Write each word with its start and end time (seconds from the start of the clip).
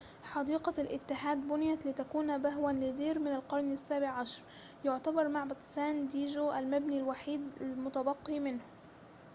حديقة 0.23 0.73
الاتحاد 0.81 1.47
بُنيت 1.47 1.85
لتكون 1.85 2.37
بهوًا 2.37 2.71
لدير 2.71 3.19
من 3.19 3.27
القرن 3.31 3.73
السابع 3.73 4.07
عشر 4.07 4.43
يعتبر 4.85 5.27
معبد 5.27 5.55
سان 5.59 6.07
دييجو 6.07 6.51
المبنى 6.53 6.97
الوحيد 6.99 7.41
المتبقي 7.61 8.39
منه 8.39 8.61